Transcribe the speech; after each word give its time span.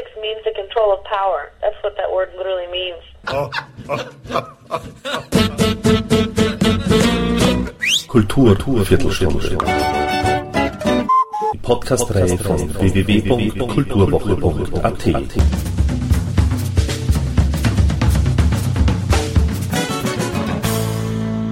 Politics 0.00 0.16
means 0.20 0.44
the 0.44 0.52
control 0.54 0.92
of 0.94 1.02
power. 1.04 1.50
That's 1.60 1.76
what 1.82 1.96
that 1.96 2.10
word 2.10 2.30
literally 2.36 2.66
means. 2.68 3.02
Kultur, 8.08 8.56
Viertelstunde. 8.84 9.58
Die 11.52 11.58
Podcast-Reihe 11.58 12.38
von 12.38 12.74
www.kulturwoche.at. 12.74 15.04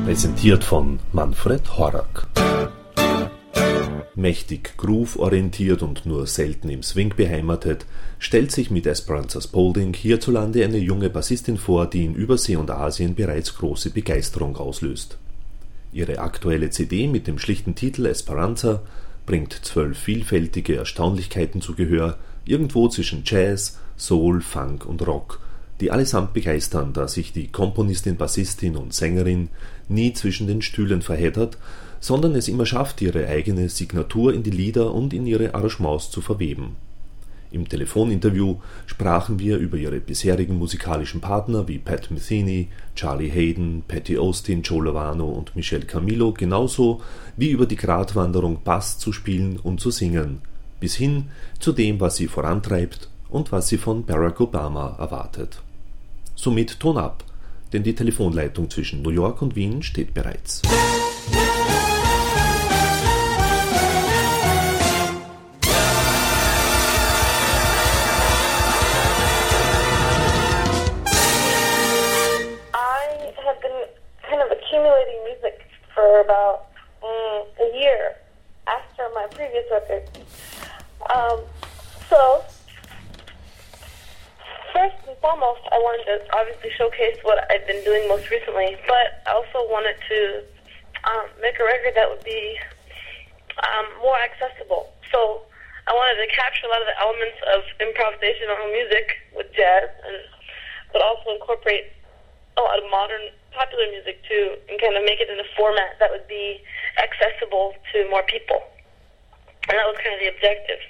Präsentiert 0.07 0.65
von 0.65 0.99
Manfred 1.13 1.77
Horak. 1.77 2.27
Mächtig 4.19 4.77
groove-orientiert 4.79 5.81
und 5.81 6.05
nur 6.05 6.27
selten 6.27 6.71
im 6.71 6.83
Swing 6.83 7.15
beheimatet, 7.17 7.87
stellt 8.19 8.51
sich 8.51 8.69
mit 8.69 8.85
Esperanza 8.85 9.41
Spalding 9.41 9.95
hierzulande 9.95 10.65
eine 10.65 10.79
junge 10.79 11.09
Bassistin 11.09 11.57
vor, 11.57 11.87
die 11.87 12.05
in 12.05 12.17
Übersee 12.17 12.57
und 12.57 12.69
Asien 12.69 13.15
bereits 13.15 13.55
große 13.55 13.91
Begeisterung 13.91 14.57
auslöst. 14.57 15.19
Ihre 15.93 16.19
aktuelle 16.19 16.71
CD 16.71 17.07
mit 17.07 17.29
dem 17.29 17.39
schlichten 17.39 17.77
Titel 17.77 18.07
Esperanza 18.07 18.83
bringt 19.25 19.53
zwölf 19.53 19.97
vielfältige 19.97 20.75
Erstaunlichkeiten 20.75 21.61
zu 21.61 21.77
Gehör, 21.77 22.19
irgendwo 22.45 22.89
zwischen 22.89 23.23
Jazz, 23.25 23.79
Soul, 23.97 24.41
Funk 24.41 24.85
und 24.85 25.07
Rock, 25.07 25.39
die 25.81 25.91
allesamt 25.91 26.33
begeistern, 26.33 26.93
da 26.93 27.09
sich 27.09 27.33
die 27.33 27.49
Komponistin, 27.49 28.17
Bassistin 28.17 28.77
und 28.77 28.95
Sängerin 28.95 29.49
nie 29.89 30.13
zwischen 30.13 30.47
den 30.47 30.63
Stühlen 30.63 31.03
verheddert, 31.03 31.59
sondern 32.01 32.35
es 32.35 32.49
immer 32.49 32.67
schafft, 32.67 33.01
ihre 33.03 33.27
eigene 33.29 33.69
Signatur 33.69 34.33
in 34.33 34.43
die 34.43 34.51
Lieder 34.51 34.95
und 34.95 35.13
in 35.13 35.27
ihre 35.27 35.55
Arrangements 35.55 36.11
zu 36.11 36.21
verweben. 36.21 36.77
Im 37.51 37.67
Telefoninterview 37.67 38.57
sprachen 38.85 39.39
wir 39.39 39.57
über 39.57 39.79
ihre 39.79 40.01
bisherigen 40.01 40.59
musikalischen 40.59 41.23
Partner 41.23 41.67
wie 41.67 41.79
Pat 41.79 42.11
Metheny, 42.11 42.69
Charlie 42.95 43.31
Hayden, 43.31 43.85
Patty 43.89 44.19
Austin, 44.19 44.61
Joe 44.63 44.85
Lovano 44.85 45.27
und 45.27 45.57
Michel 45.57 45.85
Camillo 45.85 46.33
genauso 46.33 47.01
wie 47.37 47.51
über 47.51 47.65
die 47.65 47.77
Gratwanderung 47.77 48.63
Bass 48.65 48.99
zu 48.99 49.13
spielen 49.15 49.59
und 49.63 49.81
zu 49.81 49.91
singen, 49.91 50.43
bis 50.79 50.95
hin 50.95 51.31
zu 51.59 51.73
dem, 51.73 52.01
was 52.01 52.17
sie 52.17 52.29
vorantreibt 52.29 53.09
und 53.31 53.51
was 53.51 53.69
sie 53.69 53.79
von 53.79 54.05
Barack 54.05 54.41
Obama 54.41 54.97
erwartet. 54.99 55.63
Somit 56.41 56.79
Ton 56.79 56.99
ab, 56.99 57.25
denn 57.73 57.83
die 57.83 57.97
Telefonleitung 57.97 58.71
zwischen 58.71 59.03
New 59.03 59.11
York 59.11 59.43
und 59.43 59.57
Wien 59.57 59.83
steht 59.83 60.15
bereits. 60.15 60.63
mm, 77.03 77.43
previous 79.35 79.69
record. 79.73 80.09
Um, 81.01 81.41
so, 82.09 82.45
first 84.79 85.11
and 85.11 85.19
foremost, 85.19 85.67
I 85.75 85.79
wanted 85.83 86.07
to 86.07 86.15
obviously 86.39 86.71
showcase 86.79 87.19
what 87.27 87.43
I've 87.51 87.67
been 87.67 87.83
doing 87.83 88.07
most 88.07 88.31
recently, 88.31 88.79
but 88.87 89.27
I 89.27 89.35
also 89.35 89.67
wanted 89.67 89.99
to 89.99 90.19
um, 91.03 91.27
make 91.43 91.59
a 91.59 91.67
record 91.67 91.99
that 91.99 92.07
would 92.07 92.23
be 92.23 92.55
um, 93.59 93.87
more 93.99 94.15
accessible. 94.23 94.95
So, 95.11 95.43
I 95.91 95.97
wanted 95.97 96.21
to 96.23 96.29
capture 96.31 96.69
a 96.69 96.71
lot 96.71 96.85
of 96.85 96.87
the 96.87 96.99
elements 97.01 97.41
of 97.49 97.65
improvisational 97.81 98.71
music 98.71 99.19
with 99.35 99.49
jazz, 99.57 99.89
and 100.07 100.21
but 100.93 101.03
also 101.03 101.33
incorporate 101.33 101.91
a 102.55 102.63
lot 102.63 102.79
of 102.79 102.85
modern 102.93 103.33
popular 103.51 103.89
music 103.91 104.23
too, 104.29 104.55
and 104.69 104.79
kind 104.79 104.95
of 104.95 105.03
make 105.03 105.19
it 105.19 105.33
in 105.33 105.41
a 105.41 105.49
format 105.57 105.99
that 105.99 106.13
would 106.13 106.29
be 106.29 106.61
accessible 107.01 107.75
to 107.91 108.07
more 108.13 108.23
people. 108.29 108.63
And 109.73 109.81
that 109.81 109.89
was 109.89 109.97
kind 109.97 110.13
of 110.13 110.21
the 110.21 110.29
objective. 110.29 110.81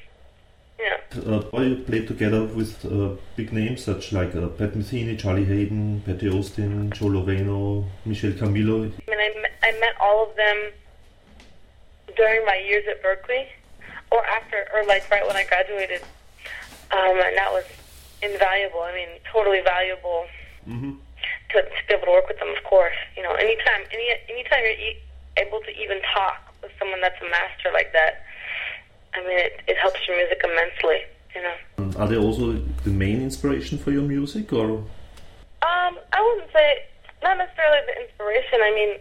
Yeah. 0.78 0.96
Uh, 1.26 1.60
you 1.60 1.76
played 1.76 2.06
together 2.06 2.44
with 2.44 2.84
uh, 2.84 3.16
big 3.36 3.52
names 3.52 3.84
such 3.84 4.12
like 4.12 4.34
uh, 4.36 4.48
Pat 4.48 4.74
Metheny, 4.74 5.18
Charlie 5.18 5.44
Haden, 5.44 6.02
Patti 6.02 6.28
Austin, 6.28 6.90
Joe 6.92 7.06
Lovano, 7.06 7.84
Michel 8.04 8.32
Camilo. 8.32 8.84
I 8.84 9.10
mean, 9.10 9.18
I 9.18 9.40
met, 9.42 9.52
I 9.62 9.72
met 9.80 9.94
all 10.00 10.28
of 10.28 10.36
them 10.36 10.70
during 12.16 12.44
my 12.46 12.56
years 12.56 12.84
at 12.88 13.02
Berklee, 13.02 13.46
or 14.12 14.24
after, 14.26 14.66
or 14.74 14.84
like 14.86 15.10
right 15.10 15.26
when 15.26 15.36
I 15.36 15.44
graduated, 15.44 16.02
um, 16.92 17.20
and 17.26 17.36
that 17.36 17.50
was 17.52 17.64
invaluable. 18.22 18.80
I 18.82 18.94
mean, 18.94 19.08
totally 19.32 19.60
valuable. 19.62 20.26
Mm-hmm 20.68 20.92
to, 21.50 21.62
to 21.62 21.80
be 21.88 21.94
able 21.94 22.06
to 22.06 22.12
work 22.12 22.28
with 22.28 22.38
them, 22.38 22.48
of 22.48 22.62
course. 22.64 22.96
You 23.16 23.22
know, 23.22 23.32
anytime, 23.34 23.82
any 23.92 24.08
anytime 24.28 24.60
you're 24.62 24.80
e- 24.92 25.02
able 25.36 25.60
to 25.60 25.70
even 25.80 26.00
talk 26.14 26.52
with 26.62 26.72
someone 26.78 27.00
that's 27.00 27.20
a 27.20 27.28
master 27.30 27.70
like 27.72 27.92
that, 27.92 28.24
I 29.18 29.26
mean, 29.26 29.38
it, 29.38 29.60
it 29.66 29.76
helps 29.76 30.00
your 30.06 30.16
music 30.16 30.40
immensely. 30.44 31.00
You 31.34 31.42
know. 31.42 31.98
Are 31.98 32.08
they 32.08 32.16
also 32.16 32.52
the 32.84 32.90
main 32.90 33.22
inspiration 33.22 33.78
for 33.78 33.90
your 33.90 34.02
music, 34.02 34.52
or? 34.52 34.78
Um, 35.60 35.98
I 36.12 36.22
wouldn't 36.22 36.52
say 36.52 36.84
not 37.22 37.38
necessarily 37.38 37.80
the 37.86 38.02
inspiration. 38.02 38.60
I 38.62 38.72
mean, 38.74 38.98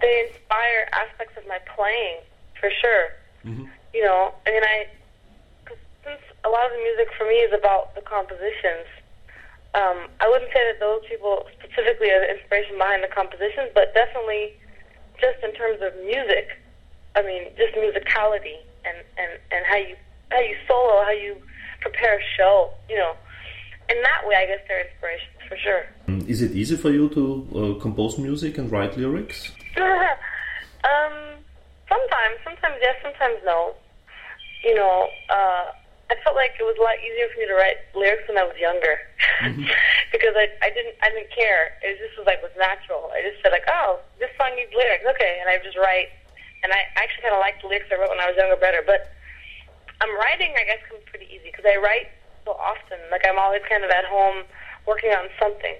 they 0.00 0.28
inspire 0.28 0.88
aspects 0.92 1.36
of 1.36 1.46
my 1.46 1.58
playing 1.76 2.18
for 2.58 2.70
sure. 2.80 3.08
Mm-hmm. 3.44 3.66
You 3.92 4.02
know, 4.04 4.32
I 4.46 4.50
mean, 4.50 4.62
I 4.62 4.86
cause 5.66 5.78
since 6.04 6.22
a 6.44 6.48
lot 6.48 6.66
of 6.66 6.72
the 6.72 6.82
music 6.82 7.08
for 7.18 7.26
me 7.26 7.34
is 7.42 7.52
about 7.52 7.94
the 7.94 8.00
compositions 8.00 8.86
um, 9.74 10.12
I 10.20 10.28
wouldn't 10.28 10.52
say 10.52 10.60
that 10.68 10.80
those 10.80 11.00
people 11.08 11.48
specifically 11.56 12.12
are 12.12 12.20
the 12.20 12.36
inspiration 12.36 12.76
behind 12.76 13.02
the 13.02 13.08
compositions, 13.08 13.72
but 13.72 13.94
definitely 13.94 14.52
just 15.16 15.40
in 15.40 15.52
terms 15.56 15.80
of 15.80 15.96
music. 16.04 16.60
I 17.16 17.22
mean, 17.22 17.48
just 17.56 17.72
musicality 17.76 18.60
and, 18.84 18.98
and, 19.18 19.32
and 19.50 19.66
how 19.66 19.76
you 19.76 19.96
how 20.30 20.40
you 20.40 20.56
solo, 20.66 21.04
how 21.04 21.10
you 21.10 21.36
prepare 21.80 22.18
a 22.18 22.22
show. 22.36 22.70
You 22.88 22.96
know, 22.96 23.12
in 23.90 24.02
that 24.02 24.26
way, 24.26 24.36
I 24.36 24.46
guess 24.46 24.60
they're 24.66 24.86
inspirations 24.86 25.38
for 25.48 25.56
sure. 25.56 25.84
Mm, 26.08 26.28
is 26.28 26.42
it 26.42 26.52
easy 26.52 26.76
for 26.76 26.90
you 26.90 27.08
to 27.10 27.22
uh, 27.76 27.80
compose 27.80 28.18
music 28.18 28.58
and 28.58 28.70
write 28.70 28.96
lyrics? 28.96 29.52
um, 29.76 31.14
sometimes, 31.88 32.36
sometimes 32.44 32.76
yes, 32.80 32.96
sometimes 33.02 33.38
no. 33.44 33.74
You 34.64 34.74
know. 34.74 35.08
Uh, 35.28 35.64
I 36.12 36.20
felt 36.20 36.36
like 36.36 36.52
it 36.60 36.66
was 36.68 36.76
a 36.76 36.84
lot 36.84 37.00
easier 37.00 37.24
for 37.32 37.40
me 37.40 37.48
to 37.48 37.56
write 37.56 37.80
lyrics 37.96 38.28
when 38.28 38.36
I 38.36 38.44
was 38.44 38.52
younger 38.60 39.00
mm-hmm. 39.40 39.64
because 40.12 40.36
I 40.36 40.44
I 40.60 40.68
didn't 40.68 40.92
I 41.00 41.08
didn't 41.08 41.32
care. 41.32 41.72
It 41.80 41.96
just 41.96 42.20
was 42.20 42.28
like 42.28 42.44
was 42.44 42.52
natural. 42.60 43.08
I 43.16 43.24
just 43.24 43.40
said 43.40 43.48
like, 43.48 43.64
oh, 43.64 43.96
this 44.20 44.28
song 44.36 44.52
needs 44.52 44.76
lyrics, 44.76 45.08
okay, 45.16 45.40
and 45.40 45.48
I 45.48 45.56
just 45.64 45.80
write. 45.80 46.12
And 46.62 46.72
I 46.72 46.86
actually 46.96 47.26
kind 47.26 47.34
of 47.34 47.42
liked 47.42 47.62
the 47.62 47.68
lyrics 47.68 47.90
I 47.90 47.98
wrote 47.98 48.10
when 48.10 48.22
I 48.22 48.30
was 48.30 48.38
younger 48.38 48.56
better. 48.56 48.82
But 48.86 49.10
I'm 50.00 50.14
writing, 50.18 50.54
I 50.58 50.64
guess, 50.64 50.82
comes 50.88 51.02
pretty 51.06 51.26
easy 51.26 51.50
because 51.50 51.66
I 51.66 51.78
write 51.78 52.10
so 52.44 52.58
often. 52.58 52.98
Like 53.10 53.26
I'm 53.26 53.38
always 53.38 53.62
kind 53.68 53.84
of 53.84 53.90
at 53.90 54.04
home 54.04 54.44
working 54.86 55.10
on 55.14 55.30
something, 55.38 55.78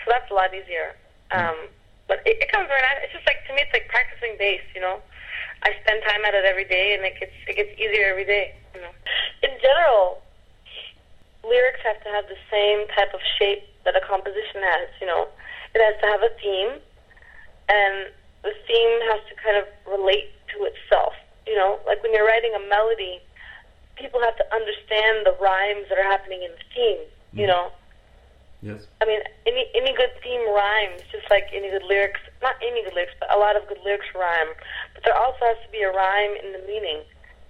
so 0.00 0.04
that's 0.08 0.28
a 0.30 0.34
lot 0.34 0.52
easier. 0.52 0.92
Um, 1.30 1.68
but 2.08 2.20
it, 2.24 2.40
it 2.40 2.48
comes 2.52 2.68
very 2.68 2.80
It's 3.04 3.12
just 3.12 3.26
like 3.28 3.44
to 3.48 3.52
me, 3.52 3.64
it's 3.64 3.72
like 3.72 3.88
practicing 3.88 4.36
bass, 4.38 4.64
you 4.74 4.80
know. 4.80 5.00
I 5.62 5.74
spend 5.82 6.02
time 6.06 6.24
at 6.24 6.34
it 6.34 6.44
every 6.44 6.64
day, 6.64 6.94
and 6.94 7.04
it 7.04 7.18
gets 7.18 7.32
it 7.46 7.56
gets 7.56 7.72
easier 7.76 8.08
every 8.12 8.24
day. 8.24 8.54
You 8.74 8.80
know, 8.80 8.92
in 9.42 9.52
general, 9.60 10.22
lyrics 11.44 11.80
have 11.84 12.00
to 12.04 12.10
have 12.12 12.28
the 12.28 12.38
same 12.50 12.86
type 12.94 13.12
of 13.12 13.20
shape 13.38 13.64
that 13.84 13.96
a 13.96 14.00
composition 14.00 14.62
has. 14.62 14.88
You 15.00 15.08
know, 15.08 15.28
it 15.74 15.80
has 15.82 15.96
to 16.00 16.06
have 16.06 16.22
a 16.22 16.32
theme, 16.40 16.80
and 17.68 18.12
the 18.48 18.56
theme 18.64 18.96
has 19.12 19.20
to 19.28 19.34
kind 19.36 19.56
of 19.60 19.68
relate 19.84 20.32
to 20.56 20.64
itself. 20.64 21.12
You 21.46 21.56
know, 21.56 21.78
like 21.86 22.02
when 22.02 22.12
you're 22.12 22.26
writing 22.26 22.52
a 22.56 22.64
melody, 22.68 23.20
people 23.96 24.20
have 24.24 24.36
to 24.36 24.46
understand 24.54 25.28
the 25.28 25.36
rhymes 25.40 25.88
that 25.88 25.98
are 25.98 26.08
happening 26.08 26.42
in 26.42 26.52
the 26.56 26.64
theme. 26.72 27.04
You 27.32 27.44
mm-hmm. 27.44 27.52
know, 27.52 27.72
Yes. 28.62 28.86
I 29.00 29.06
mean, 29.06 29.20
any 29.46 29.70
any 29.74 29.94
good 29.94 30.10
theme 30.22 30.42
rhymes, 30.50 31.02
just 31.12 31.30
like 31.30 31.46
any 31.52 31.70
good 31.70 31.84
lyrics. 31.84 32.20
Not 32.42 32.56
any 32.60 32.82
good 32.82 32.94
lyrics, 32.94 33.14
but 33.20 33.32
a 33.32 33.38
lot 33.38 33.54
of 33.54 33.68
good 33.68 33.78
lyrics 33.84 34.06
rhyme. 34.14 34.48
But 34.94 35.04
there 35.04 35.14
also 35.14 35.38
has 35.42 35.56
to 35.64 35.70
be 35.70 35.82
a 35.82 35.90
rhyme 35.90 36.34
in 36.42 36.52
the 36.52 36.66
meaning, 36.66 37.02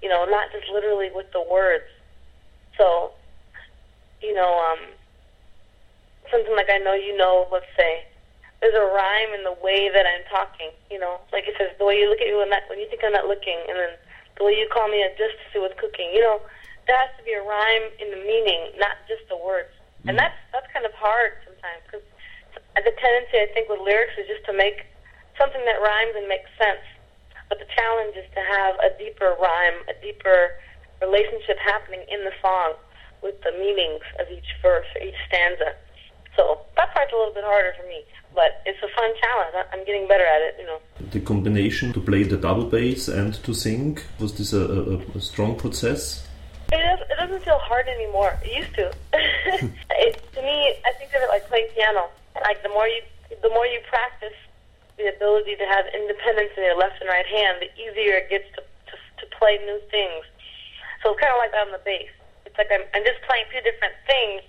you 0.03 0.09
know, 0.09 0.27
not 0.27 0.53
just 0.53 0.69
literally 0.69 1.09
with 1.15 1.33
the 1.33 1.41
words. 1.41 1.89
So, 2.77 3.13
you 4.21 4.35
know, 4.35 4.61
um, 4.69 4.79
something 6.31 6.55
like 6.55 6.69
I 6.71 6.77
know 6.77 6.93
you 6.93 7.17
know. 7.17 7.49
Let's 7.51 7.73
say 7.77 8.05
there's 8.61 8.75
a 8.75 8.87
rhyme 8.91 9.33
in 9.35 9.45
the 9.47 9.55
way 9.63 9.89
that 9.89 10.07
I'm 10.07 10.27
talking. 10.27 10.75
You 10.91 10.99
know, 10.99 11.23
like 11.33 11.47
it 11.47 11.55
says 11.59 11.71
the 11.79 11.87
way 11.87 11.99
you 11.99 12.11
look 12.11 12.21
at 12.21 12.27
me 12.27 12.35
when 12.35 12.51
that 12.51 12.67
when 12.69 12.79
you 12.79 12.89
think 12.91 13.03
I'm 13.05 13.15
not 13.15 13.31
looking, 13.31 13.59
and 13.69 13.79
then 13.79 13.95
the 14.37 14.45
way 14.45 14.55
you 14.55 14.67
call 14.71 14.89
me 14.89 15.03
a 15.03 15.11
just 15.15 15.39
to 15.39 15.45
see 15.53 15.59
what's 15.63 15.79
cooking. 15.79 16.11
You 16.13 16.23
know, 16.23 16.39
there 16.87 16.99
has 16.99 17.11
to 17.19 17.23
be 17.23 17.35
a 17.35 17.43
rhyme 17.43 17.87
in 18.03 18.11
the 18.11 18.23
meaning, 18.23 18.75
not 18.79 18.99
just 19.07 19.27
the 19.29 19.39
words. 19.39 19.71
And 20.07 20.15
mm. 20.17 20.21
that's 20.21 20.39
that's 20.51 20.67
kind 20.75 20.87
of 20.87 20.95
hard 20.95 21.39
sometimes 21.47 21.83
because 21.87 22.05
the 22.79 22.95
tendency 22.99 23.37
I 23.43 23.51
think 23.55 23.71
with 23.71 23.83
lyrics 23.83 24.15
is 24.19 24.27
just 24.27 24.47
to 24.47 24.55
make 24.55 24.87
something 25.39 25.63
that 25.67 25.79
rhymes 25.79 26.15
and 26.19 26.27
makes 26.27 26.51
sense. 26.59 26.83
But 27.49 27.59
the 27.59 27.69
challenge 27.73 28.15
is 28.19 28.29
to 28.35 28.43
have 28.43 28.77
a 28.83 28.91
deeper 28.99 29.35
rhyme, 29.41 29.81
a 29.89 29.97
deeper 30.03 30.59
relationship 31.01 31.59
happening 31.63 32.03
in 32.11 32.27
the 32.27 32.35
song. 32.43 32.75
with 33.23 33.35
the 33.43 33.51
meanings 33.59 34.07
of 34.21 34.31
each 34.31 34.47
verse 34.63 34.87
or 34.95 35.03
each 35.03 35.19
stanza. 35.27 35.75
So 36.39 36.61
that 36.77 36.95
part's 36.95 37.13
a 37.13 37.17
little 37.17 37.35
bit 37.35 37.43
harder 37.43 37.75
for 37.77 37.83
me, 37.89 38.05
but 38.33 38.63
it's 38.65 38.79
a 38.79 38.91
fun 38.95 39.11
challenge. 39.21 39.67
I'm 39.73 39.85
getting 39.85 40.07
better 40.07 40.25
at 40.25 40.41
it, 40.41 40.55
you 40.61 40.67
know. 40.67 40.79
The 41.11 41.19
combination 41.19 41.93
to 41.95 42.01
play 42.01 42.23
the 42.23 42.37
double 42.37 42.67
bass 42.67 43.09
and 43.09 43.35
to 43.43 43.53
sing 43.53 43.99
was 44.21 44.39
this 44.39 44.53
a, 44.53 44.63
a, 44.63 45.19
a 45.19 45.21
strong 45.21 45.57
process? 45.57 46.25
It, 46.71 46.79
is, 46.79 47.01
it 47.11 47.17
doesn't 47.19 47.43
feel 47.43 47.59
hard 47.59 47.89
anymore. 47.89 48.39
It 48.45 48.55
used 48.55 48.75
to. 48.77 48.87
it, 49.99 50.15
to 50.35 50.41
me, 50.43 50.79
I 50.87 50.93
think 50.95 51.11
of 51.11 51.27
it 51.27 51.29
like 51.29 51.49
playing 51.49 51.75
piano. 51.75 52.07
Like 52.41 52.63
the 52.63 52.69
more 52.69 52.87
you, 52.87 53.03
the 53.43 53.49
more 53.51 53.67
you 53.67 53.81
practice 53.91 54.39
the 54.97 55.11
ability 55.11 55.57
to 55.57 55.67
have 55.67 55.87
independence 55.91 56.55
in 56.57 56.63
your 56.63 56.79
left 56.79 57.01
and 57.01 57.09
right 57.11 57.27
hand, 57.27 57.59
the 57.59 57.71
easier 57.83 58.23
it 58.23 58.31
gets 58.31 58.47
to 58.55 58.63
to, 58.63 58.95
to 58.95 59.37
play 59.39 59.59
new 59.67 59.81
things. 59.91 60.23
So 61.03 61.11
it's 61.11 61.21
kind 61.21 61.35
of 61.35 61.43
like 61.43 61.51
that 61.51 61.67
on 61.67 61.73
the 61.75 61.83
bass. 61.83 62.15
It's 62.47 62.55
like 62.55 62.71
I'm, 62.71 62.87
I'm 62.95 63.03
just 63.03 63.19
playing 63.27 63.51
two 63.51 63.63
different 63.67 63.99
things, 64.07 64.47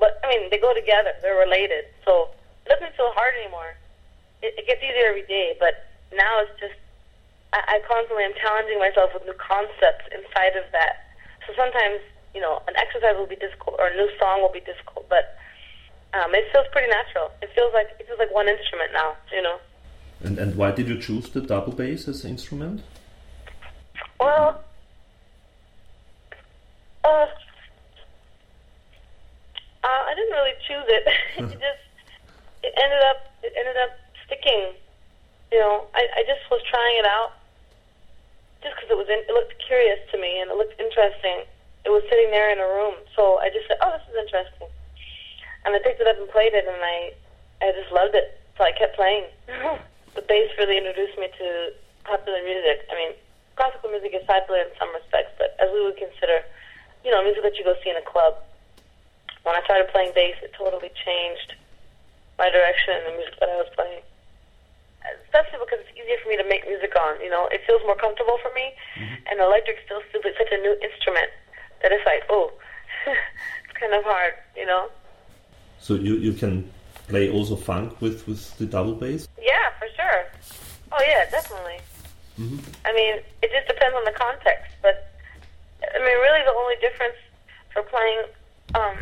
but 0.00 0.18
I 0.24 0.32
mean 0.32 0.50
they 0.50 0.58
go 0.58 0.72
together. 0.74 1.12
They're 1.22 1.38
related. 1.38 1.84
So 2.04 2.32
it 2.66 2.72
doesn't 2.74 2.96
feel 2.96 3.12
hard 3.12 3.36
anymore. 3.44 3.76
It, 4.42 4.56
it 4.56 4.66
gets 4.66 4.82
easier 4.82 5.12
every 5.12 5.28
day, 5.28 5.54
but 5.60 5.86
now 6.16 6.40
it's 6.42 6.56
just 6.58 6.74
I, 7.52 7.78
I 7.78 7.86
constantly 7.86 8.24
am 8.24 8.34
challenging 8.40 8.80
myself 8.80 9.12
with 9.14 9.28
new 9.28 9.36
concepts 9.38 10.08
inside 10.10 10.56
of 10.56 10.64
that 10.72 11.10
so 11.50 11.56
sometimes, 11.56 12.00
you 12.34 12.40
know, 12.40 12.62
an 12.68 12.74
exercise 12.76 13.16
will 13.16 13.26
be 13.26 13.36
difficult 13.36 13.76
or 13.78 13.88
a 13.88 13.96
new 13.96 14.08
song 14.18 14.42
will 14.42 14.52
be 14.52 14.60
difficult, 14.60 15.08
but 15.08 15.36
um, 16.14 16.34
it 16.34 16.44
feels 16.52 16.66
pretty 16.72 16.88
natural. 16.88 17.30
It 17.42 17.50
feels 17.54 17.72
like 17.74 17.88
it 17.98 18.06
feels 18.06 18.18
like 18.18 18.32
one 18.32 18.48
instrument 18.48 18.92
now, 18.92 19.16
you 19.32 19.42
know. 19.42 19.58
And 20.22 20.38
and 20.38 20.56
why 20.56 20.70
did 20.70 20.88
you 20.88 20.98
choose 20.98 21.30
the 21.30 21.40
double 21.40 21.72
bass 21.72 22.06
as 22.06 22.24
an 22.24 22.30
instrument? 22.30 22.82
Well, 24.20 24.62
uh, 27.04 27.08
uh, 27.08 27.26
I 29.82 30.12
didn't 30.14 30.32
really 30.32 30.54
choose 30.70 30.86
it. 30.86 31.04
it 31.50 31.58
just 31.58 31.82
it 32.62 32.72
ended 32.78 33.02
up 33.10 33.26
it 33.42 33.52
ended 33.58 33.76
up 33.82 33.98
sticking. 34.22 34.78
You 35.50 35.58
know, 35.58 35.90
I 35.98 36.06
I 36.14 36.22
just 36.30 36.46
was 36.46 36.62
trying 36.70 37.02
it 37.02 37.06
out 37.10 37.34
just 38.62 38.78
because 38.78 38.90
it 38.94 38.98
was 38.98 39.10
in, 39.10 39.18
it 39.26 39.34
looked 39.34 39.58
curious 39.58 39.98
to 40.14 40.16
me 40.22 40.38
and 40.38 40.46
it 40.46 40.54
looked 40.54 40.78
interesting. 40.78 41.42
It 41.82 41.90
was 41.90 42.04
sitting 42.06 42.30
there 42.30 42.52
in 42.52 42.60
a 42.60 42.68
room, 42.68 42.94
so 43.16 43.40
I 43.42 43.50
just 43.50 43.66
said, 43.66 43.80
"Oh, 43.82 43.90
this 43.98 44.04
is 44.06 44.14
interesting," 44.14 44.68
and 45.64 45.74
I 45.74 45.80
picked 45.82 45.98
it 45.98 46.06
up 46.06 46.20
and 46.20 46.28
played 46.30 46.54
it, 46.54 46.68
and 46.68 46.78
I 46.78 47.10
I 47.64 47.72
just 47.74 47.90
loved 47.90 48.14
it, 48.14 48.38
so 48.54 48.62
I 48.62 48.70
kept 48.70 48.94
playing. 48.94 49.26
the 50.14 50.22
bass 50.22 50.50
really 50.60 50.78
introduced 50.78 51.18
me 51.18 51.26
to 51.40 51.72
popular 52.04 52.44
music. 52.44 52.86
I 52.92 52.94
mean, 52.94 53.12
classical 53.56 53.90
music 53.90 54.12
is 54.12 54.22
popular 54.28 54.60
in 54.60 54.70
some 54.78 54.92
respects, 54.92 55.32
but 55.40 55.56
as 55.58 55.72
we 55.72 55.80
would 55.82 55.96
consider, 55.96 56.44
you 57.02 57.10
know, 57.10 57.24
music 57.24 57.42
that 57.42 57.56
you 57.56 57.64
go 57.64 57.74
see 57.82 57.90
in 57.90 57.96
a 57.96 58.04
club. 58.04 58.36
When 59.42 59.54
I 59.56 59.62
started 59.64 59.88
playing 59.88 60.12
bass, 60.14 60.36
it 60.42 60.52
totally 60.56 60.90
changed 61.04 61.54
my 62.38 62.50
direction 62.50 62.96
in 62.96 63.04
the 63.04 63.14
music 63.18 63.40
that 63.40 63.48
I 63.48 63.56
was 63.56 63.68
playing 63.74 64.02
especially 65.24 65.58
because 65.64 65.80
it's 65.80 65.94
easier 65.96 66.18
for 66.22 66.28
me 66.28 66.36
to 66.36 66.44
make 66.44 66.66
music 66.66 66.92
on. 66.96 67.20
You 67.20 67.30
know, 67.30 67.48
it 67.50 67.60
feels 67.66 67.80
more 67.84 67.96
comfortable 67.96 68.38
for 68.42 68.52
me, 68.54 68.72
mm-hmm. 68.96 69.14
and 69.30 69.40
electric 69.40 69.78
still 69.84 70.00
feels 70.12 70.24
like 70.24 70.36
such 70.36 70.52
a 70.52 70.58
new 70.58 70.76
instrument 70.82 71.30
that 71.82 71.92
it's 71.92 72.04
like, 72.04 72.24
oh, 72.28 72.52
it's 73.06 73.74
kind 73.78 73.94
of 73.94 74.04
hard. 74.04 74.34
You 74.56 74.66
know. 74.66 74.88
So 75.78 75.94
you 75.94 76.16
you 76.16 76.32
can 76.32 76.70
play 77.08 77.30
also 77.30 77.56
funk 77.56 78.00
with 78.00 78.26
with 78.26 78.56
the 78.58 78.66
double 78.66 78.94
bass. 78.94 79.28
Yeah, 79.40 79.70
for 79.78 79.88
sure. 79.96 80.20
Oh 80.92 81.02
yeah, 81.02 81.30
definitely. 81.30 81.80
Mm-hmm. 82.38 82.58
I 82.84 82.92
mean, 82.92 83.14
it 83.42 83.50
just 83.52 83.68
depends 83.68 83.96
on 83.96 84.04
the 84.04 84.16
context, 84.16 84.72
but 84.82 85.12
I 85.82 85.98
mean, 85.98 86.18
really, 86.20 86.42
the 86.44 86.54
only 86.56 86.76
difference 86.80 87.16
for 87.72 87.82
playing 87.82 88.22
um, 88.74 88.96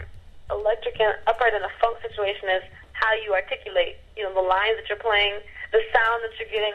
electric 0.50 1.00
and 1.00 1.14
upright 1.26 1.54
in 1.54 1.62
a 1.62 1.72
funk 1.80 1.98
situation 2.02 2.48
is 2.48 2.62
how 2.92 3.12
you 3.24 3.32
articulate. 3.32 3.96
You 4.16 4.24
know, 4.24 4.34
the 4.34 4.46
lines 4.46 4.76
that 4.80 4.88
you're 4.88 4.98
playing 4.98 5.38
the 5.72 5.80
sound 5.92 6.24
that 6.24 6.32
you're 6.40 6.48
getting 6.48 6.74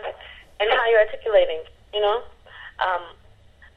and 0.60 0.70
how 0.70 0.86
you're 0.90 1.02
articulating, 1.02 1.62
you 1.94 2.02
know? 2.02 2.22
Um, 2.80 3.02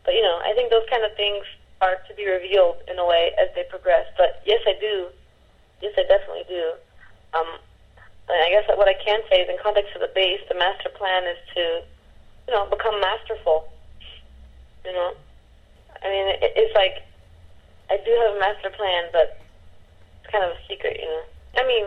but, 0.05 0.15
you 0.15 0.23
know, 0.23 0.41
I 0.45 0.53
think 0.55 0.71
those 0.71 0.87
kind 0.91 1.05
of 1.05 1.17
things 1.17 1.45
are 1.81 1.97
to 2.09 2.15
be 2.15 2.29
revealed 2.29 2.77
in 2.89 2.99
a 2.99 3.07
way 3.07 3.33
as 3.41 3.49
they 3.55 3.65
progress. 3.69 4.07
But 4.17 4.43
yes, 4.45 4.61
I 4.67 4.79
do. 4.79 5.09
Yes, 5.81 5.93
I 5.97 6.05
definitely 6.05 6.45
do. 6.49 6.73
Um, 7.35 7.59
I 8.29 8.51
guess 8.51 8.65
that 8.69 8.79
what 8.79 8.89
I 8.89 8.95
can 8.95 9.21
say 9.31 9.43
is 9.43 9.49
in 9.49 9.57
context 9.63 9.95
of 9.95 10.01
the 10.01 10.11
bass, 10.15 10.41
the 10.49 10.55
master 10.55 10.89
plan 10.91 11.25
is 11.25 11.39
to, 11.55 11.83
you 12.49 12.55
know, 12.55 12.67
become 12.67 13.01
masterful. 13.01 13.69
You 14.85 14.93
know? 14.93 15.13
I 16.03 16.09
mean, 16.09 16.27
it, 16.29 16.53
it's 16.57 16.75
like, 16.75 17.03
I 17.91 17.99
do 18.05 18.11
have 18.21 18.37
a 18.37 18.41
master 18.41 18.71
plan, 18.71 19.05
but 19.13 19.41
it's 20.27 20.35
kind 20.35 20.43
of 20.43 20.59
a 20.59 20.61
secret, 20.67 20.99
you 20.99 21.07
know? 21.07 21.23
I 21.55 21.63
mean, 21.67 21.87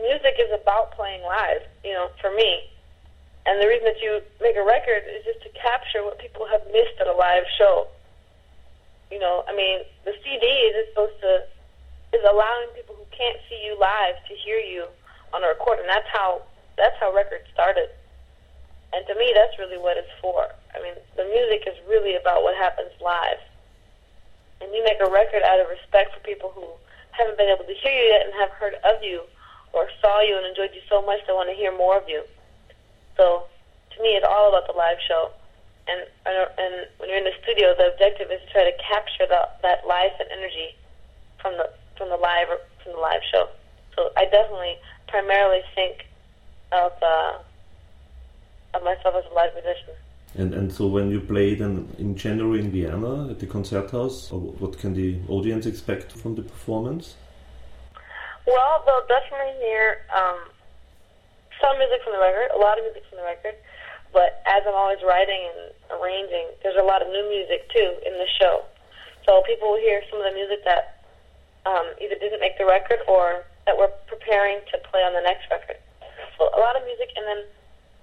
music 0.00 0.40
is 0.40 0.48
about 0.56 0.96
playing 0.96 1.20
live, 1.22 1.60
you 1.84 1.92
know, 1.92 2.08
for 2.20 2.32
me. 2.32 2.64
And 3.44 3.60
the 3.60 3.68
reason 3.68 3.84
that 3.84 4.00
you 4.00 4.24
make 4.40 4.56
a 4.56 4.64
record 4.64 5.04
is 5.04 5.24
just 5.28 5.44
to 5.44 5.50
capture 5.52 6.02
what 6.02 6.18
people 6.18 6.48
have 6.48 6.64
missed 6.72 6.96
at 7.00 7.06
a 7.06 7.12
live 7.12 7.44
show. 7.58 7.88
You 9.10 9.18
know, 9.18 9.44
I 9.44 9.52
mean, 9.54 9.84
the 10.08 10.14
CD 10.24 10.46
is 10.72 10.88
supposed 10.88 11.20
to 11.20 11.44
is 12.16 12.24
allowing 12.24 12.68
people 12.76 12.94
who 12.94 13.04
can't 13.12 13.40
see 13.48 13.60
you 13.64 13.76
live 13.80 14.16
to 14.28 14.34
hear 14.36 14.60
you 14.60 14.84
on 15.32 15.42
a 15.44 15.48
record, 15.48 15.80
and 15.80 15.88
that's 15.88 16.08
how 16.12 16.42
that's 16.76 16.96
how 17.00 17.12
records 17.12 17.44
started. 17.52 17.88
And 18.92 19.04
to 19.08 19.14
me, 19.16 19.32
that's 19.34 19.58
really 19.58 19.76
what 19.76 19.96
it's 19.96 20.12
for. 20.20 20.48
I 20.76 20.80
mean, 20.80 20.92
the 21.16 21.24
music 21.24 21.64
is 21.66 21.76
really 21.88 22.16
about 22.16 22.44
what 22.44 22.56
happens 22.56 22.92
live. 23.00 23.40
And 24.60 24.72
you 24.72 24.84
make 24.84 25.00
a 25.00 25.10
record 25.10 25.42
out 25.42 25.60
of 25.60 25.68
respect 25.68 26.14
for 26.14 26.20
people 26.20 26.52
who 26.54 26.68
haven't 27.12 27.38
been 27.38 27.48
able 27.48 27.64
to 27.64 27.74
hear 27.74 27.92
you 27.92 28.08
yet 28.12 28.26
and 28.26 28.34
have 28.34 28.50
heard 28.50 28.74
of 28.84 29.02
you 29.02 29.22
or 29.72 29.88
saw 30.00 30.20
you 30.20 30.36
and 30.36 30.44
enjoyed 30.46 30.70
you 30.74 30.80
so 30.88 31.00
much 31.00 31.20
they 31.26 31.32
want 31.32 31.48
to 31.48 31.56
hear 31.56 31.72
more 31.72 31.96
of 31.96 32.08
you. 32.08 32.24
So 33.16 33.44
to 33.96 34.02
me, 34.02 34.16
it's 34.16 34.26
all 34.28 34.48
about 34.48 34.66
the 34.66 34.76
live 34.76 34.98
show. 35.06 35.30
And 35.88 36.06
and 36.26 36.86
when 36.98 37.08
you're 37.08 37.18
in 37.18 37.24
the 37.24 37.36
studio, 37.42 37.74
the 37.76 37.92
objective 37.92 38.30
is 38.30 38.40
to 38.46 38.48
try 38.52 38.64
to 38.64 38.76
capture 38.78 39.26
the, 39.26 39.48
that 39.62 39.86
life 39.86 40.14
and 40.20 40.28
energy 40.30 40.76
from 41.40 41.56
the 41.56 41.68
from 41.98 42.08
the 42.08 42.16
live 42.16 42.48
from 42.82 42.92
the 42.92 43.02
live 43.02 43.20
show. 43.32 43.48
So 43.96 44.10
I 44.16 44.24
definitely 44.26 44.78
primarily 45.08 45.60
think 45.74 46.06
of 46.70 46.92
uh, 47.02 47.38
of 48.74 48.82
myself 48.84 49.16
as 49.18 49.24
a 49.30 49.34
live 49.34 49.52
musician. 49.54 49.94
And 50.34 50.54
and 50.54 50.72
so 50.72 50.86
when 50.86 51.10
you 51.10 51.20
played 51.20 51.60
in, 51.60 51.88
in 51.98 52.16
January 52.16 52.60
in 52.60 52.70
Vienna 52.70 53.30
at 53.30 53.38
the 53.38 53.46
concert 53.46 53.90
house, 53.90 54.32
what 54.32 54.78
can 54.78 54.94
the 54.94 55.20
audience 55.28 55.66
expect 55.66 56.12
from 56.12 56.34
the 56.34 56.42
performance? 56.42 57.16
Well, 58.46 58.82
they'll 58.86 59.06
definitely 59.06 59.54
hear 59.60 60.02
um, 60.08 60.38
some 61.60 61.78
music 61.78 62.00
from 62.02 62.14
the 62.14 62.18
record, 62.18 62.50
a 62.56 62.58
lot 62.58 62.78
of 62.78 62.84
music 62.84 63.04
from 63.08 63.18
the 63.18 63.28
record. 63.28 63.54
But 64.12 64.42
as 64.46 64.62
I'm 64.66 64.74
always 64.74 65.00
writing 65.04 65.40
and 65.52 66.00
arranging, 66.00 66.48
there's 66.62 66.80
a 66.80 66.84
lot 66.84 67.00
of 67.02 67.08
new 67.08 67.28
music 67.28 67.68
too 67.70 67.96
in 68.04 68.12
the 68.16 68.28
show. 68.40 68.64
So 69.24 69.42
people 69.46 69.70
will 69.70 69.80
hear 69.80 70.02
some 70.10 70.18
of 70.18 70.26
the 70.26 70.34
music 70.34 70.64
that 70.64 71.04
um, 71.64 71.92
either 72.00 72.16
didn't 72.16 72.40
make 72.40 72.58
the 72.58 72.66
record 72.66 73.00
or 73.06 73.44
that 73.66 73.76
we're 73.76 73.92
preparing 74.08 74.58
to 74.72 74.78
play 74.90 75.00
on 75.00 75.12
the 75.12 75.22
next 75.22 75.46
record. 75.50 75.78
So 76.36 76.50
a 76.50 76.60
lot 76.60 76.74
of 76.74 76.82
music, 76.84 77.08
and 77.14 77.24
then 77.24 77.40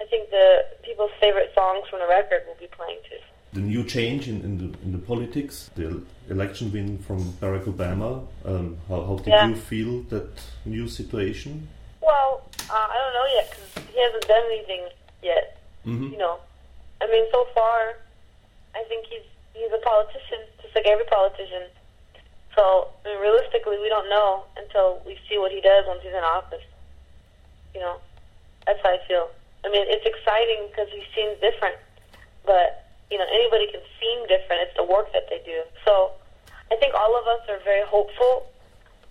I 0.02 0.06
think 0.06 0.30
the 0.30 0.66
people's 0.84 1.12
favorite 1.20 1.52
songs 1.54 1.88
from 1.90 2.00
the 2.00 2.08
record 2.08 2.44
will 2.48 2.60
be 2.60 2.68
playing 2.68 3.00
too 3.10 3.20
the 3.54 3.62
new 3.62 3.84
change 3.84 4.28
in, 4.28 4.42
in, 4.42 4.58
the, 4.58 4.78
in 4.84 4.92
the 4.92 4.98
politics, 5.00 5.72
the 5.76 6.02
election 6.30 6.72
win 6.72 6.98
from 7.00 7.34
Barack 7.34 7.66
Obama. 7.66 8.26
Um, 8.46 8.78
how, 8.88 9.04
how 9.06 9.16
did 9.18 9.28
yeah. 9.28 9.48
you 9.48 9.56
feel 9.56 10.04
that 10.04 10.30
new 10.66 10.88
situation? 10.88 11.68
Well, 12.02 12.44
uh, 12.70 12.74
I 12.74 12.96
don't 12.96 13.14
know 13.14 13.28
yet 13.34 13.50
because 13.50 13.90
he 13.92 14.02
hasn't 14.02 14.28
done 14.28 14.44
anything 14.52 14.88
yet. 15.24 15.58
Mm-hmm. 15.86 16.14
You 16.14 16.18
know, 16.18 16.40
I 17.02 17.08
mean, 17.08 17.26
so 17.32 17.48
far, 17.56 17.96
I 18.76 18.84
think 18.88 19.08
he's 19.10 19.26
he's 19.54 19.72
a 19.74 19.82
politician, 19.84 20.46
just 20.62 20.76
like 20.76 20.86
every 20.86 21.06
politician. 21.06 21.64
So, 22.56 22.90
I 23.06 23.10
mean, 23.10 23.22
realistically, 23.22 23.80
we 23.82 23.90
don't 23.90 24.10
know 24.10 24.44
until 24.58 25.02
we 25.06 25.18
see 25.28 25.38
what 25.38 25.52
he 25.52 25.62
does 25.62 25.86
once 25.88 26.02
he's 26.04 26.12
in 26.12 26.24
office. 26.24 26.64
You 27.74 27.82
know, 27.82 27.98
that's 28.68 28.80
how 28.84 28.90
I 28.90 29.00
feel. 29.08 29.30
I 29.66 29.70
mean, 29.70 29.86
it's 29.88 30.06
exciting 30.06 30.68
because 30.72 30.88
he 30.90 31.04
seems 31.16 31.36
different, 31.42 31.76
but 32.46 32.90
you 33.12 33.18
know, 33.18 33.26
anybody 33.34 33.68
can 33.72 33.82
seem 34.00 34.22
different. 34.28 34.70
It's 34.70 34.78
the 34.78 34.86
work 34.86 35.12
that 35.14 35.28
they 35.30 35.42
do. 35.46 35.64
So 35.84 36.12
I 36.72 36.76
think 36.78 36.94
all 36.94 37.18
of 37.18 37.26
us 37.28 37.42
are 37.50 37.60
very 37.66 37.86
hopeful, 37.86 38.48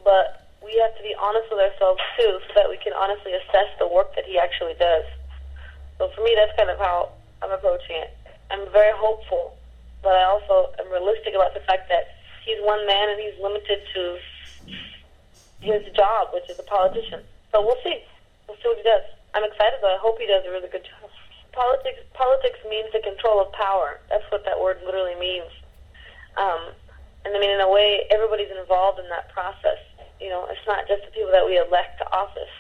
but 0.05 0.47
we 0.65 0.79
have 0.79 0.97
to 0.97 1.03
be 1.03 1.15
honest 1.19 1.51
with 1.51 1.61
ourselves 1.61 2.01
too, 2.17 2.39
so 2.49 2.53
that 2.55 2.71
we 2.71 2.79
can 2.79 2.93
honestly 2.95 3.33
assess 3.35 3.69
the 3.79 3.87
work 3.87 4.15
that 4.15 4.25
he 4.25 4.39
actually 4.39 4.75
does. 4.79 5.05
So 5.99 6.09
for 6.15 6.23
me, 6.23 6.35
that's 6.39 6.57
kind 6.57 6.71
of 6.71 6.79
how 6.79 7.11
I'm 7.43 7.51
approaching 7.51 7.97
it. 7.97 8.17
I'm 8.51 8.71
very 8.71 8.97
hopeful, 8.97 9.57
but 10.03 10.15
I 10.15 10.25
also 10.25 10.73
am 10.79 10.91
realistic 10.91 11.35
about 11.35 11.55
the 11.55 11.61
fact 11.61 11.89
that 11.91 12.17
he's 12.47 12.59
one 12.63 12.87
man 12.87 13.11
and 13.11 13.21
he's 13.21 13.37
limited 13.43 13.83
to 13.95 14.19
his 15.61 15.83
job, 15.95 16.29
which 16.33 16.49
is 16.49 16.59
a 16.59 16.63
politician. 16.63 17.21
So 17.53 17.61
we'll 17.61 17.83
see. 17.83 17.99
We'll 18.47 18.57
see 18.63 18.69
what 18.69 18.79
he 18.79 18.83
does. 18.85 19.03
I'm 19.39 19.47
excited, 19.47 19.79
though. 19.79 19.95
I 19.95 20.03
hope 20.03 20.19
he 20.19 20.27
does 20.27 20.43
a 20.43 20.51
really 20.51 20.67
good 20.67 20.83
job 20.83 21.09
politics 21.59 21.99
politics 22.15 22.63
means 22.71 22.87
the 22.95 23.03
control 23.03 23.43
of 23.43 23.51
power. 23.51 23.99
That's 24.07 24.23
what 24.31 24.47
that 24.47 24.55
word 24.55 24.79
literally 24.87 25.19
means. 25.19 25.51
Um, 26.39 26.71
and 27.27 27.35
I 27.35 27.39
mean, 27.43 27.51
in 27.51 27.59
a 27.59 27.67
way, 27.67 28.07
everybody's 28.15 28.55
involved 28.55 29.03
in 29.03 29.11
that 29.11 29.27
process. 29.35 29.83
You 30.23 30.31
know, 30.31 30.47
it's 30.47 30.63
not 30.71 30.87
just 30.87 31.03
the 31.03 31.11
people 31.11 31.35
that 31.35 31.43
we 31.43 31.59
elect 31.59 31.99
to 31.99 32.07
office. 32.15 32.55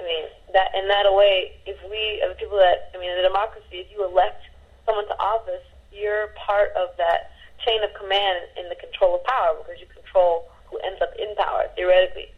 I 0.00 0.02
mean, 0.04 0.24
that 0.56 0.72
in 0.72 0.88
that 0.88 1.04
way, 1.12 1.60
if 1.68 1.76
we 1.92 2.24
are 2.24 2.32
the 2.32 2.40
people 2.40 2.56
that, 2.56 2.88
I 2.92 3.00
mean, 3.00 3.12
in 3.12 3.20
a 3.20 3.26
democracy, 3.28 3.84
if 3.84 3.88
you 3.92 4.00
elect 4.00 4.40
someone 4.88 5.04
to 5.08 5.16
office, 5.20 5.64
you're 5.92 6.32
part 6.40 6.72
of 6.72 6.96
that 6.96 7.36
chain 7.64 7.84
of 7.84 7.92
command 7.96 8.48
in 8.56 8.68
the 8.72 8.76
control 8.76 9.20
of 9.20 9.24
power 9.24 9.60
because 9.60 9.80
you 9.80 9.88
control 9.88 10.48
who 10.68 10.80
ends 10.84 11.00
up 11.00 11.12
in 11.20 11.32
power, 11.36 11.68
theoretically. 11.76 12.28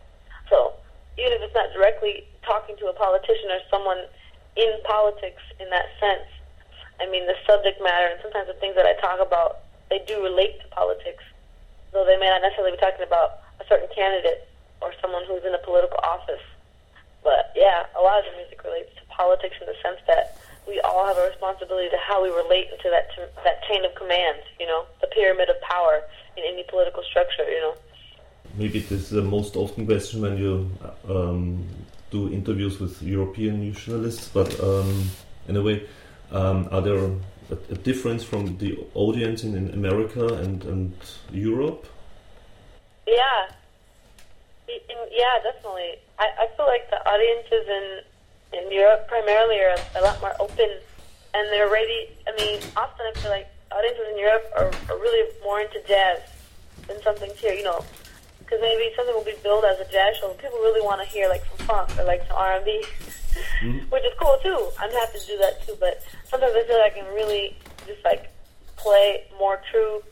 So 0.51 0.75
even 1.19 1.39
if 1.39 1.43
it's 1.43 1.55
not 1.55 1.71
directly 1.75 2.27
talking 2.47 2.79
to 2.79 2.87
a 2.91 2.95
politician 2.95 3.51
or 3.51 3.63
someone 3.71 4.07
in 4.59 4.75
politics 5.09 5.41
in 5.61 5.69
that 5.71 5.87
sense, 6.01 6.29
I 7.01 7.09
mean, 7.09 7.27
the 7.27 7.35
subject 7.47 7.81
matter 7.81 8.13
and 8.13 8.21
sometimes 8.21 8.49
the 8.49 8.59
things 8.61 8.75
that 8.77 8.85
I 8.85 8.93
talk 9.01 9.25
about, 9.25 9.65
they 9.89 10.05
do 10.07 10.23
relate 10.23 10.61
to 10.61 10.69
politics, 10.69 11.25
though 11.93 12.05
they 12.05 12.19
may 12.19 12.29
not 12.29 12.43
necessarily 12.43 12.77
be 12.77 12.83
talking 12.83 13.07
about 13.07 13.41
a 13.61 13.65
certain 13.69 13.89
candidate 13.95 14.49
or 14.83 14.93
someone 15.01 15.25
who's 15.25 15.45
in 15.45 15.55
a 15.55 15.63
political 15.65 15.99
office. 16.05 16.45
But 17.25 17.53
yeah, 17.57 17.87
a 17.97 18.03
lot 18.03 18.21
of 18.21 18.25
the 18.31 18.37
music 18.37 18.63
relates 18.65 18.93
to 19.01 19.03
politics 19.09 19.57
in 19.61 19.67
the 19.67 19.79
sense 19.83 19.99
that 20.07 20.37
we 20.69 20.81
all 20.85 21.07
have 21.07 21.17
a 21.17 21.27
responsibility 21.27 21.89
to 21.89 21.99
how 21.99 22.23
we 22.23 22.29
relate 22.29 22.69
to 22.83 22.91
that 22.91 23.09
to 23.17 23.27
that 23.43 23.65
chain 23.65 23.85
of 23.85 23.95
command. 23.95 24.39
You 24.61 24.67
know, 24.67 24.85
the 25.01 25.09
pyramid 25.09 25.49
of 25.49 25.61
power 25.63 26.03
in 26.37 26.45
any 26.45 26.65
political 26.69 27.03
structure. 27.03 27.49
You 27.49 27.61
know. 27.61 27.75
Maybe 28.55 28.81
this 28.81 29.09
is 29.09 29.11
the 29.11 29.23
most 29.23 29.57
often 29.57 29.87
question 29.87 30.23
when 30.23 30.39
you 30.39 30.71
um, 31.09 31.67
do 32.11 32.33
interviews 32.33 32.81
with 32.81 33.03
European 33.03 33.73
journalists, 33.73 34.29
but 34.29 34.59
um, 34.61 35.11
in 35.47 35.57
a 35.57 35.63
way, 35.63 35.87
um, 36.31 36.69
are 36.71 36.81
there 36.81 36.99
a, 36.99 37.11
a, 37.71 37.77
difference 37.77 38.23
from 38.25 38.57
the 38.59 38.79
audience 38.95 39.45
in, 39.45 39.55
in 39.55 39.71
America 39.73 40.35
and, 40.35 40.65
and 40.65 40.93
Europe? 41.33 41.87
Yeah, 43.07 43.49
yeah, 45.11 45.39
definitely. 45.43 45.97
I, 46.19 46.29
I 46.39 46.47
feel 46.57 46.67
like 46.67 46.89
the 46.91 47.01
audiences 47.09 47.67
in 47.69 48.01
in 48.51 48.73
Europe 48.73 49.09
primarily 49.09 49.61
are 49.61 49.77
a 49.97 50.03
lot 50.03 50.21
more 50.21 50.35
open, 50.41 50.71
and 51.35 51.49
they're 51.53 51.71
ready. 51.71 52.09
I 52.27 52.33
mean, 52.37 52.61
often 52.77 53.07
I 53.07 53.19
feel 53.19 53.31
like 53.31 53.49
audiences 53.71 54.07
in 54.13 54.19
Europe 54.19 54.45
are, 54.57 54.71
are 54.89 54.99
really 54.99 55.29
more 55.43 55.61
into 55.61 55.81
jazz 55.87 56.21
than 56.87 57.03
something 57.03 57.31
here. 57.37 57.53
You 57.53 57.65
know, 57.65 57.85
because 58.49 58.63
maybe 58.63 58.91
something 58.97 59.15
will 59.15 59.25
be 59.25 59.37
billed 59.43 59.65
as 59.65 59.79
a 59.79 59.85
jazz 59.93 60.17
show. 60.17 60.33
People 60.41 60.59
really 60.65 60.81
want 60.81 61.03
to 61.03 61.07
hear 61.07 61.29
like 61.29 61.45
some 61.45 61.67
funk 61.67 61.99
or 61.99 62.05
like 62.05 62.27
some 62.27 62.37
R 62.37 62.57
and 62.57 62.65
B, 62.65 62.83
mm-hmm. 63.61 63.79
which 63.91 64.03
is 64.05 64.13
cool 64.19 64.39
too. 64.43 64.71
I'm 64.81 64.91
happy 64.91 65.19
to 65.19 65.27
do 65.27 65.39
that 65.39 65.67
too. 65.67 65.77
But 65.79 66.03
sometimes 66.25 66.55
I 66.57 66.65
feel 66.65 66.79
like 66.79 66.97
I 66.97 67.01
can 67.01 67.15
really 67.15 67.57
just 67.87 68.03
like 68.05 68.33
play 68.77 69.25
more 69.39 69.61
true 69.71 70.03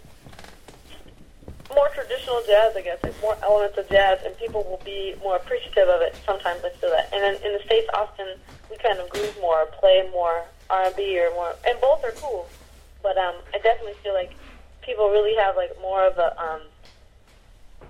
more 1.74 1.88
traditional 1.88 2.40
jazz, 2.46 2.76
I 2.76 2.82
guess, 2.82 3.02
like 3.02 3.20
more 3.20 3.36
elements 3.42 3.76
of 3.76 3.88
jazz, 3.88 4.20
and 4.24 4.36
people 4.38 4.62
will 4.62 4.80
be 4.84 5.16
more 5.20 5.36
appreciative 5.36 5.88
of 5.88 6.00
it. 6.00 6.14
Sometimes 6.24 6.62
I 6.64 6.70
feel 6.70 6.90
that, 6.90 7.12
and 7.12 7.20
then 7.20 7.34
in 7.42 7.52
the 7.52 7.62
states, 7.64 7.88
often 7.92 8.26
we 8.70 8.76
kind 8.78 8.98
of 9.00 9.10
groove 9.10 9.36
more, 9.40 9.66
play 9.80 10.08
more 10.12 10.44
R 10.70 10.84
and 10.84 10.96
B 10.96 11.18
or 11.18 11.30
more, 11.34 11.54
and 11.66 11.80
both 11.80 12.04
are 12.04 12.12
cool. 12.12 12.48
But 13.02 13.18
um, 13.18 13.34
I 13.52 13.58
definitely 13.58 13.98
feel 14.02 14.14
like 14.14 14.32
people 14.82 15.10
really 15.10 15.34
have 15.36 15.56
like 15.56 15.70
more 15.82 16.06
of 16.06 16.16
a 16.18 16.38
um, 16.40 16.62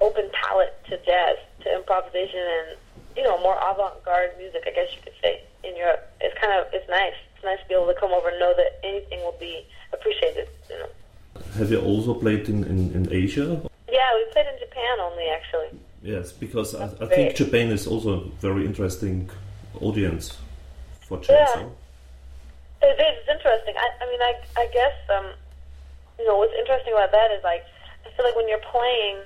open 0.00 0.30
palette 0.32 0.74
to 0.88 0.96
jazz, 1.04 1.36
to 1.62 1.74
improvisation, 1.74 2.40
and 2.40 2.76
you 3.16 3.22
know 3.22 3.38
more 3.40 3.56
avant-garde 3.56 4.32
music. 4.38 4.62
I 4.66 4.70
guess 4.70 4.88
you 4.94 5.02
could 5.02 5.14
say 5.22 5.42
in 5.64 5.76
Europe, 5.76 6.10
it's 6.20 6.38
kind 6.38 6.52
of 6.58 6.66
it's 6.72 6.88
nice. 6.88 7.14
It's 7.34 7.44
nice 7.44 7.60
to 7.60 7.68
be 7.68 7.74
able 7.74 7.86
to 7.86 7.98
come 7.98 8.12
over 8.12 8.28
and 8.28 8.38
know 8.38 8.54
that 8.56 8.80
anything 8.84 9.20
will 9.20 9.36
be 9.38 9.66
appreciated. 9.92 10.48
You 10.70 10.78
know. 10.78 10.88
Have 11.58 11.70
you 11.70 11.80
also 11.80 12.14
played 12.14 12.48
in, 12.48 12.64
in, 12.64 12.92
in 12.92 13.12
Asia? 13.12 13.60
Yeah, 13.88 14.14
we 14.14 14.24
played 14.32 14.46
in 14.46 14.58
Japan 14.58 15.00
only, 15.00 15.28
actually. 15.28 15.78
Yes, 16.02 16.32
because 16.32 16.74
I, 16.74 16.84
I 17.00 17.06
think 17.06 17.36
Japan 17.36 17.70
is 17.70 17.86
also 17.86 18.20
a 18.20 18.24
very 18.40 18.64
interesting 18.64 19.30
audience 19.80 20.36
for 21.00 21.18
jazz. 21.18 21.48
Yeah. 21.54 21.68
It 22.82 23.00
is 23.00 23.16
it's 23.18 23.28
interesting. 23.28 23.74
I, 23.76 24.04
I 24.04 24.06
mean, 24.10 24.22
I, 24.22 24.34
I 24.56 24.66
guess, 24.72 24.94
um, 25.10 25.26
you 26.18 26.26
know, 26.26 26.36
what's 26.36 26.54
interesting 26.58 26.92
about 26.92 27.12
that 27.12 27.30
is 27.32 27.42
like, 27.42 27.64
I 28.04 28.10
feel 28.16 28.24
like 28.24 28.36
when 28.36 28.48
you're 28.48 28.58
playing, 28.58 29.18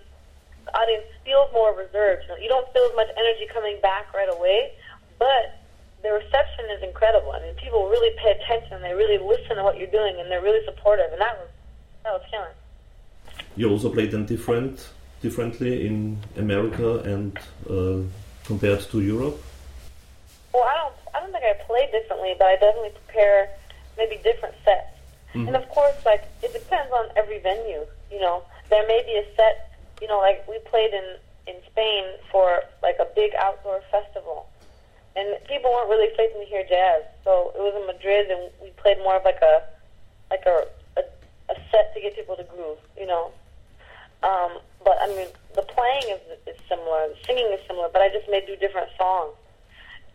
feels 1.31 1.53
more 1.53 1.71
reserved. 1.77 2.23
You, 2.27 2.29
know, 2.29 2.39
you 2.43 2.49
don't 2.49 2.67
feel 2.73 2.83
as 2.91 2.97
much 2.97 3.07
energy 3.15 3.47
coming 3.55 3.79
back 3.81 4.13
right 4.13 4.29
away, 4.29 4.73
but 5.19 5.63
the 6.03 6.11
reception 6.11 6.65
is 6.75 6.83
incredible. 6.83 7.31
I 7.31 7.41
mean, 7.41 7.55
people 7.55 7.89
really 7.89 8.11
pay 8.19 8.33
attention. 8.33 8.83
They 8.83 8.95
really 8.95 9.19
listen 9.19 9.57
to 9.57 9.63
what 9.63 9.79
you're 9.79 9.95
doing, 10.01 10.19
and 10.19 10.31
they're 10.31 10.43
really 10.43 10.65
supportive. 10.65 11.13
And 11.13 11.21
that 11.21 11.39
was 11.39 11.49
that 12.03 12.13
was 12.13 12.25
killing. 12.31 12.57
You 13.57 13.71
also 13.71 13.91
played 13.91 14.11
them 14.11 14.27
different, 14.27 14.89
differently 15.23 15.87
in 15.87 16.19
America 16.37 16.99
and 17.13 17.39
uh, 17.69 18.03
compared 18.45 18.81
to 18.91 19.01
Europe. 19.01 19.39
Well, 20.53 20.65
I 20.65 20.75
don't. 20.81 20.95
I 21.15 21.21
don't 21.21 21.33
think 21.33 21.45
I 21.45 21.55
play 21.65 21.89
differently, 21.93 22.35
but 22.39 22.47
I 22.47 22.57
definitely 22.57 22.95
prepare 23.05 23.51
maybe 23.97 24.17
different 24.25 24.55
sets. 24.65 24.91
Mm-hmm. 25.35 25.47
And 25.47 25.57
of 25.57 25.69
course, 25.69 25.95
like 26.05 26.25
it 26.43 26.53
depends 26.53 26.91
on 26.93 27.07
every 27.17 27.39
venue. 27.39 27.87
You 28.11 28.21
know, 28.21 28.43
there 28.69 28.85
may 28.89 29.03
be 29.07 29.15
a 29.15 29.37
set. 29.37 29.70
You 30.01 30.09
know, 30.09 30.19
like 30.19 30.47
we 30.49 30.59
played 30.71 30.93
in 30.93 31.17
in 31.47 31.57
Spain 31.71 32.05
for 32.31 32.63
like 32.83 32.97
a 33.01 33.09
big 33.15 33.33
outdoor 33.39 33.81
festival, 33.91 34.49
and 35.17 35.37
people 35.47 35.71
weren't 35.71 35.91
really 35.91 36.09
expecting 36.09 36.41
to 36.41 36.47
hear 36.47 36.65
jazz. 36.69 37.03
So 37.25 37.53
it 37.55 37.61
was 37.61 37.75
in 37.77 37.87
Madrid, 37.87 38.31
and 38.31 38.51
we 38.63 38.71
played 38.83 38.99
more 38.99 39.17
of 39.17 39.25
like 39.25 39.43
a 39.43 39.63
like 40.31 40.47
a 40.47 40.67
a 41.51 41.55
set 41.71 41.93
to 41.95 42.01
get 42.01 42.15
people 42.15 42.37
to 42.37 42.45
groove, 42.45 42.79
you 42.97 43.07
know. 43.07 43.33
Um, 44.23 44.61
but 44.85 44.97
I 45.01 45.09
mean, 45.09 45.29
the 45.55 45.63
playing 45.63 46.07
is, 46.15 46.21
is 46.47 46.57
similar, 46.69 47.09
the 47.09 47.17
singing 47.27 47.51
is 47.53 47.61
similar, 47.67 47.89
but 47.93 48.03
I 48.03 48.09
just 48.09 48.29
may 48.31 48.45
do 48.47 48.57
different 48.57 48.89
songs. 48.97 49.35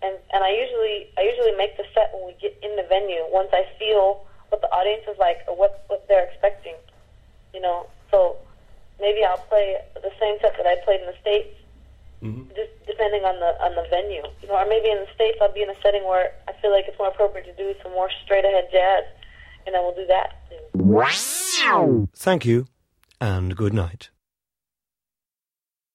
And 0.01 0.15
and 0.33 0.43
I 0.43 0.51
usually 0.51 1.07
I 1.17 1.21
usually 1.21 1.55
make 1.55 1.77
the 1.77 1.85
set 1.93 2.11
when 2.13 2.27
we 2.27 2.35
get 2.39 2.55
in 2.61 2.75
the 2.75 2.83
venue 2.83 3.25
once 3.29 3.49
I 3.53 3.65
feel 3.79 4.23
what 4.49 4.61
the 4.61 4.69
audience 4.71 5.03
is 5.09 5.17
like 5.17 5.39
or 5.47 5.55
what 5.55 5.83
what 5.87 6.07
they're 6.07 6.25
expecting, 6.25 6.75
you 7.53 7.61
know. 7.61 7.87
So 8.11 8.37
maybe 8.99 9.23
I'll 9.23 9.43
play 9.49 9.77
the 9.95 10.11
same 10.19 10.37
set 10.41 10.55
that 10.57 10.65
I 10.65 10.75
played 10.83 11.01
in 11.01 11.07
the 11.07 11.17
states, 11.21 11.55
mm-hmm. 12.21 12.49
just 12.55 12.71
depending 12.87 13.23
on 13.23 13.39
the 13.39 13.51
on 13.63 13.75
the 13.75 13.85
venue, 13.89 14.23
you 14.41 14.47
know. 14.47 14.55
Or 14.55 14.65
maybe 14.67 14.89
in 14.89 14.97
the 14.97 15.11
states 15.13 15.37
I'll 15.41 15.53
be 15.53 15.63
in 15.63 15.69
a 15.69 15.79
setting 15.81 16.03
where 16.03 16.31
I 16.47 16.53
feel 16.61 16.71
like 16.71 16.85
it's 16.87 16.97
more 16.97 17.09
appropriate 17.09 17.45
to 17.45 17.55
do 17.55 17.73
some 17.83 17.91
more 17.91 18.09
straight 18.23 18.45
ahead 18.45 18.69
jazz, 18.71 19.03
and 19.67 19.75
I 19.75 19.79
will 19.79 19.95
do 19.95 20.05
that. 20.07 20.41
Thank 22.15 22.45
you, 22.45 22.67
and 23.19 23.55
good 23.55 23.73
night. 23.73 24.09